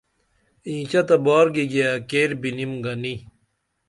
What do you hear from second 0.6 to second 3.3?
انیچہ تہ بار گیگے کیر بِنیم گنی